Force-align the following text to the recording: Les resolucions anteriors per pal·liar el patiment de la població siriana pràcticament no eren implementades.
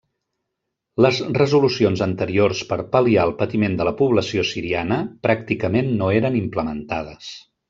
Les 1.05 1.17
resolucions 1.39 2.01
anteriors 2.05 2.63
per 2.71 2.79
pal·liar 2.97 3.27
el 3.31 3.35
patiment 3.43 3.77
de 3.83 3.87
la 3.91 3.95
població 4.03 4.47
siriana 4.55 4.99
pràcticament 5.29 5.93
no 6.01 6.11
eren 6.21 6.41
implementades. 6.45 7.31